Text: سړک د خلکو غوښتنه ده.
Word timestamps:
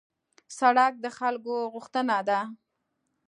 سړک 0.57 0.93
د 1.03 1.05
خلکو 1.17 1.53
غوښتنه 1.73 2.17
ده. 2.29 2.39